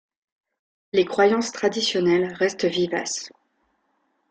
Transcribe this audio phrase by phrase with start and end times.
[0.93, 3.29] Les croyances traditionnelles restent vivaces.